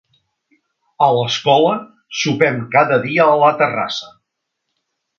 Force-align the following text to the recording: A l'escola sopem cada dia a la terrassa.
A 1.07 1.09
l'escola 1.17 1.75
sopem 2.23 2.59
cada 2.77 3.01
dia 3.07 3.31
a 3.35 3.39
la 3.45 3.55
terrassa. 3.63 4.15